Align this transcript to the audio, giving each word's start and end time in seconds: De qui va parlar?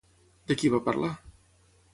De 0.51 0.57
qui 0.61 0.71
va 0.77 0.81
parlar? 0.89 1.13